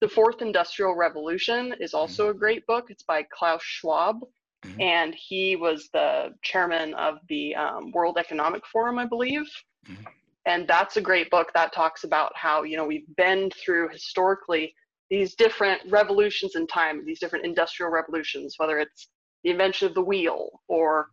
the 0.00 0.08
Fourth 0.08 0.42
Industrial 0.42 0.94
Revolution 0.94 1.74
is 1.80 1.94
also 1.94 2.24
mm-hmm. 2.24 2.36
a 2.36 2.38
great 2.38 2.66
book. 2.66 2.86
It's 2.90 3.02
by 3.02 3.24
Klaus 3.32 3.62
Schwab, 3.62 4.16
mm-hmm. 4.64 4.80
and 4.80 5.14
he 5.14 5.56
was 5.56 5.88
the 5.92 6.34
chairman 6.42 6.94
of 6.94 7.18
the 7.28 7.54
um, 7.54 7.90
World 7.92 8.18
Economic 8.18 8.66
Forum, 8.66 8.98
I 8.98 9.06
believe. 9.06 9.48
Mm-hmm. 9.88 10.04
And 10.46 10.68
that's 10.68 10.96
a 10.96 11.00
great 11.00 11.28
book 11.30 11.50
that 11.54 11.72
talks 11.72 12.04
about 12.04 12.32
how, 12.36 12.62
you 12.62 12.76
know, 12.76 12.86
we've 12.86 13.06
been 13.16 13.50
through 13.50 13.88
historically 13.88 14.74
these 15.10 15.34
different 15.34 15.80
revolutions 15.88 16.54
in 16.54 16.66
time, 16.66 17.04
these 17.04 17.18
different 17.18 17.44
industrial 17.44 17.90
revolutions, 17.90 18.54
whether 18.58 18.78
it's 18.78 19.08
the 19.42 19.50
invention 19.50 19.88
of 19.88 19.94
the 19.94 20.02
wheel 20.02 20.60
or, 20.68 21.08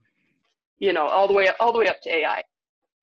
you 0.78 0.94
know, 0.94 1.08
all 1.08 1.28
the 1.28 1.34
way 1.34 1.48
up, 1.48 1.56
all 1.60 1.72
the 1.72 1.80
way 1.80 1.88
up 1.88 2.02
to 2.04 2.14
AI 2.14 2.44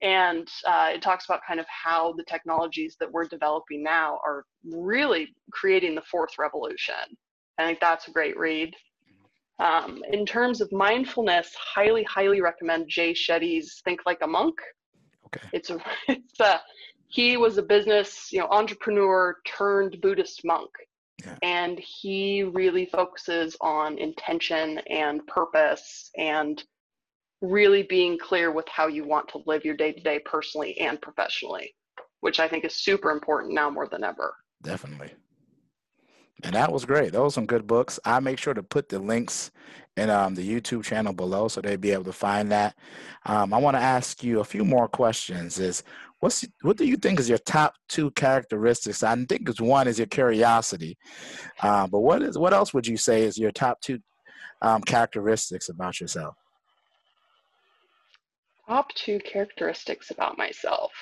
and 0.02 0.48
uh, 0.66 0.90
it 0.94 1.02
talks 1.02 1.26
about 1.26 1.40
kind 1.46 1.60
of 1.60 1.66
how 1.68 2.12
the 2.14 2.24
technologies 2.24 2.96
that 3.00 3.10
we're 3.10 3.26
developing 3.26 3.82
now 3.82 4.18
are 4.24 4.44
really 4.64 5.28
creating 5.52 5.94
the 5.94 6.02
fourth 6.02 6.38
revolution. 6.38 6.94
I 7.58 7.66
think 7.66 7.80
that's 7.80 8.08
a 8.08 8.12
great 8.12 8.38
read. 8.38 8.74
Um, 9.58 10.02
in 10.10 10.24
terms 10.24 10.62
of 10.62 10.72
mindfulness, 10.72 11.54
highly, 11.54 12.02
highly 12.04 12.40
recommend 12.40 12.88
Jay 12.88 13.12
Shetty's 13.12 13.82
Think 13.84 14.00
Like 14.06 14.20
a 14.22 14.26
Monk. 14.26 14.58
Okay. 15.26 15.46
It's 15.52 15.68
a, 15.68 15.78
it's 16.08 16.40
a, 16.40 16.60
he 17.08 17.36
was 17.36 17.58
a 17.58 17.62
business, 17.62 18.32
you 18.32 18.38
know, 18.38 18.48
entrepreneur 18.50 19.36
turned 19.46 20.00
Buddhist 20.00 20.40
monk. 20.44 20.70
Yeah. 21.22 21.36
And 21.42 21.78
he 21.78 22.44
really 22.44 22.86
focuses 22.86 23.54
on 23.60 23.98
intention 23.98 24.78
and 24.88 25.26
purpose 25.26 26.10
and 26.16 26.62
really 27.40 27.82
being 27.84 28.18
clear 28.18 28.50
with 28.50 28.68
how 28.68 28.86
you 28.86 29.04
want 29.04 29.28
to 29.28 29.42
live 29.46 29.64
your 29.64 29.76
day 29.76 29.92
to 29.92 30.00
day 30.00 30.18
personally 30.18 30.78
and 30.78 31.00
professionally, 31.00 31.74
which 32.20 32.40
I 32.40 32.48
think 32.48 32.64
is 32.64 32.76
super 32.76 33.10
important 33.10 33.54
now 33.54 33.70
more 33.70 33.88
than 33.88 34.04
ever. 34.04 34.34
Definitely. 34.62 35.12
And 36.42 36.54
that 36.54 36.72
was 36.72 36.84
great. 36.84 37.12
Those 37.12 37.32
are 37.32 37.34
some 37.34 37.46
good 37.46 37.66
books. 37.66 37.98
I 38.04 38.18
make 38.20 38.38
sure 38.38 38.54
to 38.54 38.62
put 38.62 38.88
the 38.88 38.98
links 38.98 39.50
in 39.96 40.08
um, 40.08 40.34
the 40.34 40.48
YouTube 40.48 40.84
channel 40.84 41.12
below 41.12 41.48
so 41.48 41.60
they'd 41.60 41.80
be 41.80 41.90
able 41.90 42.04
to 42.04 42.12
find 42.12 42.50
that. 42.50 42.76
Um, 43.26 43.52
I 43.52 43.58
want 43.58 43.76
to 43.76 43.82
ask 43.82 44.22
you 44.22 44.40
a 44.40 44.44
few 44.44 44.64
more 44.64 44.88
questions. 44.88 45.58
Is 45.58 45.82
what's 46.20 46.44
what 46.62 46.76
do 46.76 46.86
you 46.86 46.96
think 46.96 47.20
is 47.20 47.28
your 47.28 47.38
top 47.38 47.74
two 47.88 48.10
characteristics? 48.12 49.02
I 49.02 49.14
think 49.26 49.48
it's 49.48 49.60
one 49.60 49.88
is 49.88 49.98
your 49.98 50.06
curiosity, 50.06 50.96
uh, 51.62 51.86
but 51.86 52.00
what 52.00 52.22
is 52.22 52.38
what 52.38 52.54
else 52.54 52.72
would 52.72 52.86
you 52.86 52.96
say 52.96 53.24
is 53.24 53.36
your 53.36 53.52
top 53.52 53.80
two 53.82 53.98
um, 54.62 54.80
characteristics 54.82 55.68
about 55.68 56.00
yourself? 56.00 56.34
Top 58.70 58.94
two 58.94 59.18
characteristics 59.24 60.12
about 60.12 60.38
myself. 60.38 60.92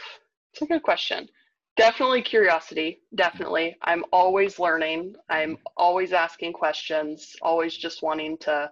It's 0.55 0.63
a 0.63 0.67
good 0.67 0.83
question. 0.83 1.29
Definitely 1.77 2.23
curiosity. 2.23 3.03
Definitely. 3.15 3.77
I'm 3.83 4.07
always 4.11 4.59
learning. 4.59 5.17
I'm 5.29 5.59
always 5.77 6.15
asking 6.15 6.55
questions, 6.55 7.37
always 7.43 7.77
just 7.77 8.03
wanting 8.03 8.39
to 8.39 8.71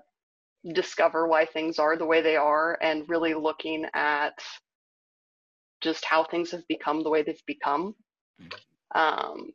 discover 0.73 1.29
why 1.29 1.45
things 1.45 1.79
are 1.79 1.99
the 1.99 2.07
way 2.07 2.23
they 2.23 2.37
are 2.37 2.79
and 2.81 3.07
really 3.07 3.35
looking 3.35 3.85
at 3.93 4.43
just 5.83 6.07
how 6.07 6.25
things 6.25 6.51
have 6.53 6.67
become 6.67 7.03
the 7.03 7.11
way 7.11 7.23
they've 7.23 7.45
become. 7.47 7.95
Um, 8.95 9.53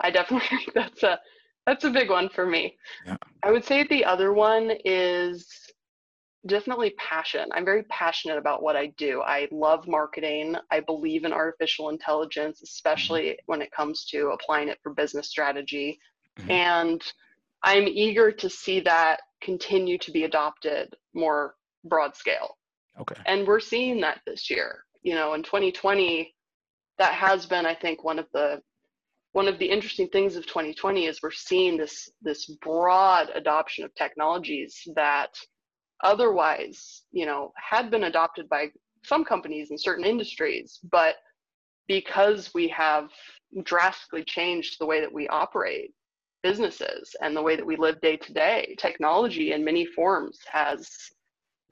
I 0.00 0.10
definitely 0.10 0.48
think 0.50 0.74
that's 0.74 1.02
a 1.02 1.18
that's 1.64 1.84
a 1.84 1.90
big 1.90 2.10
one 2.10 2.28
for 2.28 2.44
me. 2.44 2.76
Yeah. 3.06 3.16
I 3.42 3.52
would 3.52 3.64
say 3.64 3.84
the 3.84 4.04
other 4.04 4.34
one 4.34 4.70
is 4.84 5.69
definitely 6.46 6.90
passion. 6.98 7.48
I'm 7.52 7.64
very 7.64 7.82
passionate 7.84 8.38
about 8.38 8.62
what 8.62 8.76
I 8.76 8.86
do. 8.96 9.22
I 9.22 9.48
love 9.50 9.86
marketing. 9.86 10.56
I 10.70 10.80
believe 10.80 11.24
in 11.24 11.32
artificial 11.32 11.90
intelligence, 11.90 12.58
mm-hmm. 12.58 12.64
especially 12.64 13.38
when 13.46 13.62
it 13.62 13.72
comes 13.72 14.04
to 14.06 14.30
applying 14.30 14.68
it 14.68 14.78
for 14.82 14.94
business 14.94 15.28
strategy. 15.28 15.98
Mm-hmm. 16.38 16.50
And 16.50 17.12
I'm 17.62 17.86
eager 17.86 18.32
to 18.32 18.48
see 18.48 18.80
that 18.80 19.20
continue 19.42 19.98
to 19.98 20.12
be 20.12 20.24
adopted 20.24 20.94
more 21.14 21.54
broad 21.84 22.16
scale. 22.16 22.56
Okay. 22.98 23.20
And 23.26 23.46
we're 23.46 23.60
seeing 23.60 24.00
that 24.00 24.20
this 24.26 24.50
year. 24.50 24.84
You 25.02 25.14
know, 25.14 25.32
in 25.34 25.42
2020, 25.42 26.34
that 26.98 27.14
has 27.14 27.46
been, 27.46 27.64
I 27.64 27.74
think, 27.74 28.04
one 28.04 28.18
of 28.18 28.26
the 28.32 28.60
one 29.32 29.46
of 29.46 29.58
the 29.58 29.70
interesting 29.70 30.08
things 30.08 30.34
of 30.34 30.44
2020 30.46 31.06
is 31.06 31.20
we're 31.22 31.30
seeing 31.30 31.76
this 31.76 32.10
this 32.20 32.46
broad 32.60 33.30
adoption 33.34 33.84
of 33.84 33.94
technologies 33.94 34.82
that 34.96 35.30
otherwise, 36.02 37.02
you 37.12 37.26
know, 37.26 37.52
had 37.56 37.90
been 37.90 38.04
adopted 38.04 38.48
by 38.48 38.68
some 39.04 39.24
companies 39.24 39.70
in 39.70 39.78
certain 39.78 40.04
industries, 40.04 40.78
but 40.90 41.16
because 41.88 42.52
we 42.54 42.68
have 42.68 43.10
drastically 43.64 44.24
changed 44.24 44.76
the 44.78 44.86
way 44.86 45.00
that 45.00 45.12
we 45.12 45.26
operate 45.28 45.92
businesses 46.42 47.14
and 47.20 47.36
the 47.36 47.42
way 47.42 47.56
that 47.56 47.66
we 47.66 47.76
live 47.76 48.00
day 48.00 48.16
to 48.16 48.32
day, 48.32 48.76
technology 48.78 49.52
in 49.52 49.64
many 49.64 49.84
forms 49.84 50.38
has 50.50 50.88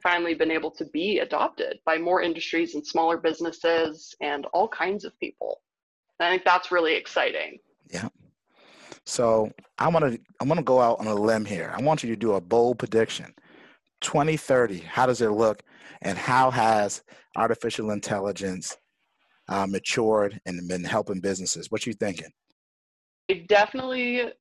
finally 0.03 0.35
been 0.35 0.51
able 0.51 0.71
to 0.71 0.85
be 0.87 1.19
adopted 1.19 1.79
by 1.85 1.99
more 1.99 2.23
industries 2.23 2.75
and 2.75 2.87
smaller 2.87 3.17
businesses 3.17 4.15
and 4.21 4.47
all 4.47 4.69
kinds 4.69 5.05
of 5.05 5.19
people. 5.19 5.61
And 6.19 6.27
I 6.27 6.31
think 6.31 6.45
that's 6.45 6.71
really 6.71 6.95
exciting. 6.95 7.59
Yeah. 7.91 8.09
So 9.05 9.51
I 9.79 9.89
want 9.89 10.05
to 10.05 10.21
I 10.41 10.45
want 10.45 10.59
to 10.59 10.65
go 10.65 10.81
out 10.81 11.01
on 11.01 11.07
a 11.07 11.15
limb 11.15 11.45
here. 11.45 11.73
I 11.77 11.81
want 11.81 12.03
you 12.03 12.11
to 12.11 12.17
do 12.17 12.35
a 12.35 12.41
bold 12.41 12.79
prediction. 12.79 13.33
2030, 14.01 14.79
how 14.79 15.07
does 15.07 15.21
it 15.21 15.31
look, 15.31 15.63
and 16.03 16.17
how 16.17 16.51
has 16.51 17.03
artificial 17.37 17.91
intelligence 17.91 18.77
uh, 19.49 19.67
matured 19.67 20.41
and 20.47 20.69
been 20.69 20.85
helping 20.85 21.21
businesses? 21.21 21.71
What 21.71 21.87
you 21.87 21.93
thinking? 21.93 22.31
I 23.31 23.45
definitely 23.49 24.33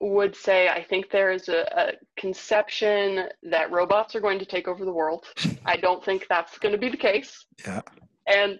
would 0.00 0.36
say 0.36 0.68
I 0.68 0.82
think 0.82 1.10
there 1.10 1.32
is 1.32 1.48
a, 1.48 1.66
a, 1.74 1.92
conception 2.20 3.28
that 3.44 3.70
robots 3.70 4.14
are 4.14 4.20
going 4.20 4.38
to 4.38 4.44
take 4.44 4.68
over 4.68 4.84
the 4.84 4.92
world. 4.92 5.24
I 5.66 5.76
don't 5.76 6.04
think 6.04 6.26
that's 6.28 6.58
going 6.58 6.72
to 6.72 6.78
be 6.78 6.90
the 6.90 6.96
case. 6.96 7.46
Yeah. 7.66 7.80
And 8.26 8.58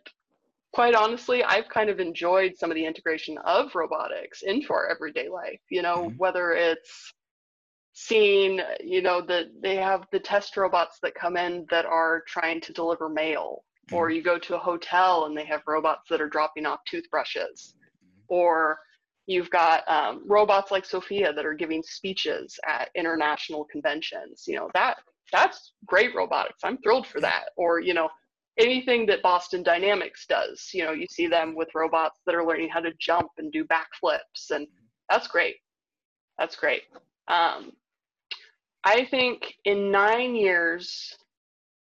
quite 0.72 0.94
honestly, 0.94 1.44
I've 1.44 1.68
kind 1.68 1.90
of 1.90 2.00
enjoyed 2.00 2.56
some 2.56 2.70
of 2.70 2.74
the 2.74 2.86
integration 2.86 3.36
of 3.44 3.74
robotics 3.74 4.42
into 4.42 4.72
our 4.72 4.88
everyday 4.88 5.28
life. 5.28 5.60
You 5.70 5.82
know, 5.82 6.06
mm-hmm. 6.06 6.16
whether 6.16 6.52
it's 6.52 7.12
seeing, 7.98 8.60
you 8.84 9.00
know, 9.00 9.22
that 9.22 9.46
they 9.62 9.76
have 9.76 10.06
the 10.12 10.20
test 10.20 10.54
robots 10.56 10.98
that 11.02 11.14
come 11.14 11.36
in 11.36 11.66
that 11.70 11.86
are 11.86 12.22
trying 12.28 12.60
to 12.60 12.72
deliver 12.72 13.08
mail, 13.08 13.64
mm-hmm. 13.86 13.96
or 13.96 14.10
you 14.10 14.22
go 14.22 14.38
to 14.38 14.54
a 14.54 14.58
hotel 14.58 15.24
and 15.24 15.36
they 15.36 15.46
have 15.46 15.62
robots 15.66 16.02
that 16.10 16.20
are 16.20 16.28
dropping 16.28 16.66
off 16.66 16.80
toothbrushes, 16.86 17.74
mm-hmm. 17.74 18.34
or 18.34 18.78
You've 19.26 19.50
got 19.50 19.88
um, 19.88 20.22
robots 20.24 20.70
like 20.70 20.84
Sophia 20.84 21.32
that 21.32 21.44
are 21.44 21.54
giving 21.54 21.82
speeches 21.82 22.58
at 22.66 22.90
international 22.94 23.64
conventions. 23.64 24.44
You 24.46 24.56
know 24.56 24.70
that 24.74 24.98
that's 25.32 25.72
great 25.84 26.14
robotics. 26.14 26.60
I'm 26.62 26.78
thrilled 26.78 27.08
for 27.08 27.20
that. 27.20 27.46
Or 27.56 27.80
you 27.80 27.92
know 27.92 28.08
anything 28.56 29.04
that 29.06 29.22
Boston 29.22 29.64
Dynamics 29.64 30.26
does. 30.28 30.70
You 30.72 30.84
know 30.84 30.92
you 30.92 31.06
see 31.10 31.26
them 31.26 31.56
with 31.56 31.68
robots 31.74 32.20
that 32.24 32.36
are 32.36 32.46
learning 32.46 32.68
how 32.68 32.80
to 32.80 32.92
jump 33.00 33.30
and 33.38 33.50
do 33.50 33.64
backflips, 33.64 34.50
and 34.50 34.68
that's 35.10 35.26
great. 35.26 35.56
That's 36.38 36.54
great. 36.54 36.82
Um, 37.26 37.72
I 38.86 39.04
think 39.04 39.56
in 39.64 39.90
nine 39.90 40.36
years, 40.36 41.12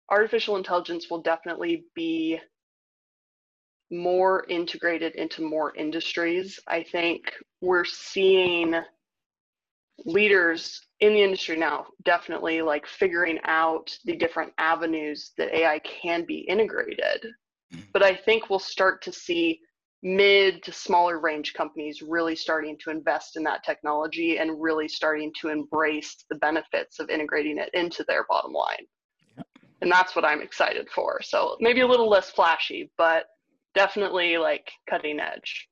artificial 0.09 0.55
intelligence 0.55 1.11
will 1.11 1.21
definitely 1.21 1.85
be 1.93 2.39
more 3.91 4.45
integrated 4.49 5.13
into 5.13 5.43
more 5.43 5.75
industries. 5.75 6.59
I 6.67 6.81
think 6.81 7.31
we're 7.61 7.85
seeing 7.85 8.73
leaders 10.05 10.81
in 10.99 11.13
the 11.13 11.21
industry 11.21 11.55
now 11.55 11.85
definitely 12.03 12.63
like 12.63 12.87
figuring 12.87 13.37
out 13.43 13.95
the 14.05 14.15
different 14.15 14.51
avenues 14.57 15.33
that 15.37 15.53
AI 15.53 15.79
can 15.79 16.25
be 16.25 16.39
integrated. 16.49 17.27
Mm-hmm. 17.73 17.81
But 17.93 18.01
I 18.01 18.15
think 18.15 18.49
we'll 18.49 18.57
start 18.57 19.03
to 19.03 19.11
see 19.11 19.59
mid 20.03 20.63
to 20.63 20.71
smaller 20.71 21.19
range 21.19 21.53
companies 21.53 22.01
really 22.01 22.35
starting 22.35 22.77
to 22.83 22.91
invest 22.91 23.35
in 23.35 23.43
that 23.43 23.63
technology 23.63 24.37
and 24.37 24.61
really 24.61 24.87
starting 24.87 25.31
to 25.41 25.49
embrace 25.49 26.23
the 26.29 26.35
benefits 26.37 26.99
of 26.99 27.09
integrating 27.09 27.57
it 27.57 27.69
into 27.73 28.03
their 28.07 28.25
bottom 28.29 28.53
line. 28.53 28.85
And 29.81 29.91
that's 29.91 30.15
what 30.15 30.25
I'm 30.25 30.41
excited 30.41 30.87
for. 30.93 31.21
So 31.21 31.55
maybe 31.59 31.81
a 31.81 31.87
little 31.87 32.09
less 32.09 32.31
flashy, 32.31 32.91
but 32.97 33.25
definitely 33.75 34.37
like 34.37 34.71
cutting 34.89 35.19
edge. 35.19 35.67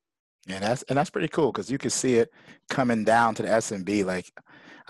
And 0.47 0.63
that's 0.63 0.83
and 0.83 0.97
that's 0.97 1.09
pretty 1.09 1.27
cool 1.27 1.51
because 1.51 1.71
you 1.71 1.79
can 1.79 1.89
see 1.89 2.15
it 2.15 2.31
coming 2.69 3.03
down 3.03 3.33
to 3.35 3.41
the 3.41 3.49
SMB. 3.49 4.05
Like 4.05 4.31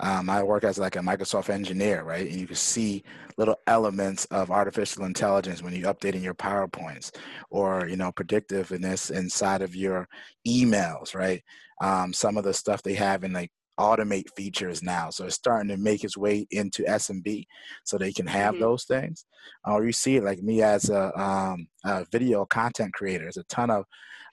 um, 0.00 0.28
I 0.28 0.42
work 0.42 0.64
as 0.64 0.78
like 0.78 0.96
a 0.96 1.00
Microsoft 1.00 1.48
engineer, 1.48 2.02
right? 2.02 2.26
And 2.26 2.38
you 2.38 2.46
can 2.46 2.56
see 2.56 3.02
little 3.38 3.56
elements 3.66 4.24
of 4.26 4.50
artificial 4.50 5.04
intelligence 5.04 5.62
when 5.62 5.74
you're 5.74 5.92
updating 5.92 6.22
your 6.22 6.34
PowerPoints 6.34 7.14
or 7.50 7.86
you 7.88 7.96
know 7.96 8.12
predictiveness 8.12 9.10
inside 9.10 9.62
of 9.62 9.74
your 9.74 10.08
emails, 10.46 11.14
right? 11.14 11.42
Um, 11.80 12.12
some 12.12 12.36
of 12.36 12.44
the 12.44 12.54
stuff 12.54 12.82
they 12.82 12.94
have 12.94 13.24
in 13.24 13.32
like 13.32 13.50
automate 13.78 14.30
features 14.34 14.82
now. 14.82 15.10
So 15.10 15.26
it's 15.26 15.34
starting 15.34 15.68
to 15.68 15.76
make 15.76 16.04
its 16.04 16.16
way 16.16 16.46
into 16.50 16.82
SMB 16.84 17.46
so 17.84 17.98
they 17.98 18.12
can 18.12 18.26
have 18.26 18.54
mm-hmm. 18.54 18.62
those 18.62 18.84
things. 18.84 19.26
Or 19.64 19.84
you 19.84 19.92
see 19.92 20.20
like 20.20 20.42
me 20.42 20.62
as 20.62 20.88
a, 20.88 21.18
um, 21.20 21.68
a, 21.84 22.06
video 22.10 22.46
content 22.46 22.94
creator. 22.94 23.24
There's 23.24 23.36
a 23.36 23.44
ton 23.44 23.70
of 23.70 23.84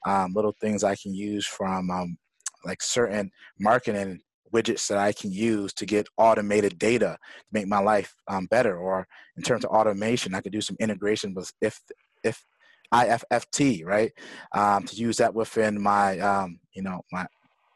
um, 0.06 0.32
little 0.32 0.54
things 0.60 0.82
I 0.82 0.96
can 0.96 1.14
use 1.14 1.46
from 1.46 1.90
um, 1.90 2.16
like 2.64 2.82
certain 2.82 3.30
marketing 3.58 4.20
widgets 4.54 4.86
that 4.88 4.98
I 4.98 5.12
can 5.12 5.32
use 5.32 5.72
to 5.74 5.86
get 5.86 6.06
automated 6.16 6.78
data 6.78 7.18
to 7.20 7.46
make 7.52 7.66
my 7.66 7.80
life 7.80 8.14
um, 8.28 8.46
better. 8.46 8.78
Or 8.78 9.06
in 9.36 9.42
terms 9.42 9.64
of 9.64 9.70
automation, 9.70 10.34
I 10.34 10.40
could 10.40 10.52
do 10.52 10.60
some 10.60 10.76
integration 10.80 11.34
with 11.34 11.52
if 11.60 11.80
if 12.22 12.44
IFTTT, 12.92 13.84
right? 13.84 14.12
Um, 14.52 14.84
to 14.84 14.96
use 14.96 15.16
that 15.16 15.34
within 15.34 15.80
my, 15.80 16.18
um, 16.20 16.60
you 16.74 16.82
know, 16.82 17.00
my 17.12 17.26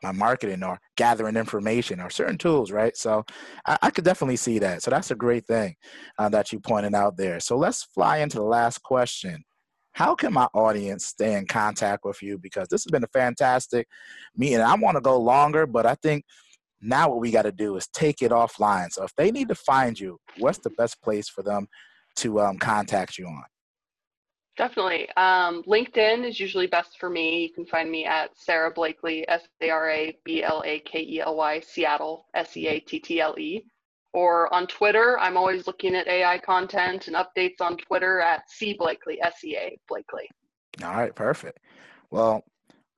my 0.02 0.12
marketing 0.12 0.62
or 0.62 0.78
gathering 0.96 1.36
information 1.36 2.00
or 2.00 2.08
certain 2.08 2.38
tools, 2.38 2.70
right? 2.70 2.96
So 2.96 3.24
I, 3.66 3.78
I 3.82 3.90
could 3.90 4.04
definitely 4.04 4.36
see 4.36 4.60
that. 4.60 4.82
So 4.82 4.92
that's 4.92 5.10
a 5.10 5.16
great 5.16 5.44
thing 5.46 5.74
uh, 6.18 6.28
that 6.28 6.52
you 6.52 6.60
pointed 6.60 6.94
out 6.94 7.16
there. 7.16 7.40
So 7.40 7.56
let's 7.56 7.82
fly 7.82 8.18
into 8.18 8.36
the 8.36 8.44
last 8.44 8.82
question. 8.84 9.42
How 9.92 10.14
can 10.14 10.32
my 10.32 10.46
audience 10.54 11.06
stay 11.06 11.34
in 11.34 11.46
contact 11.46 12.04
with 12.04 12.22
you? 12.22 12.38
Because 12.38 12.68
this 12.68 12.84
has 12.84 12.90
been 12.92 13.02
a 13.02 13.08
fantastic 13.08 13.88
meeting. 14.36 14.60
I 14.60 14.76
want 14.76 14.96
to 14.96 15.00
go 15.00 15.18
longer, 15.18 15.66
but 15.66 15.84
I 15.84 15.96
think 15.96 16.24
now 16.80 17.08
what 17.08 17.20
we 17.20 17.30
got 17.30 17.42
to 17.42 17.52
do 17.52 17.76
is 17.76 17.86
take 17.88 18.22
it 18.22 18.30
offline. 18.30 18.90
So 18.90 19.04
if 19.04 19.14
they 19.16 19.30
need 19.30 19.48
to 19.48 19.54
find 19.54 19.98
you, 19.98 20.18
what's 20.38 20.58
the 20.58 20.70
best 20.70 21.02
place 21.02 21.28
for 21.28 21.42
them 21.42 21.66
to 22.16 22.40
um, 22.40 22.58
contact 22.58 23.18
you 23.18 23.26
on? 23.26 23.44
Definitely. 24.56 25.08
Um, 25.16 25.62
LinkedIn 25.68 26.28
is 26.28 26.40
usually 26.40 26.66
best 26.66 26.98
for 26.98 27.08
me. 27.08 27.42
You 27.42 27.52
can 27.52 27.64
find 27.64 27.88
me 27.88 28.04
at 28.04 28.30
Sara 28.36 28.72
Blakely, 28.72 29.26
S 29.28 29.42
A 29.60 29.70
R 29.70 29.88
A 29.88 30.18
B 30.24 30.42
L 30.42 30.62
A 30.66 30.80
K 30.80 31.00
E 31.00 31.20
L 31.20 31.36
Y, 31.36 31.60
Seattle, 31.60 32.26
S 32.34 32.56
E 32.56 32.66
A 32.66 32.80
T 32.80 32.98
T 32.98 33.20
L 33.20 33.38
E. 33.38 33.64
Or 34.12 34.52
on 34.52 34.66
Twitter, 34.66 35.16
I'm 35.20 35.36
always 35.36 35.68
looking 35.68 35.94
at 35.94 36.08
AI 36.08 36.38
content 36.38 37.06
and 37.06 37.16
updates 37.16 37.60
on 37.60 37.76
Twitter 37.76 38.20
at 38.20 38.50
C 38.50 38.74
Blakely, 38.76 39.22
S 39.22 39.44
E 39.44 39.56
A 39.56 39.78
Blakely. 39.88 40.28
All 40.82 40.92
right, 40.92 41.14
perfect. 41.14 41.60
Well, 42.10 42.42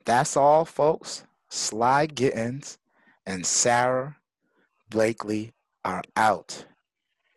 that's 0.06 0.38
all, 0.38 0.64
folks. 0.64 1.24
Sly 1.50 2.06
Gittens 2.06 2.78
and 3.30 3.46
Sara 3.46 4.16
Blakely 4.90 5.52
are 5.84 6.02
out. 6.16 6.64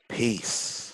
Peace. 0.09 0.92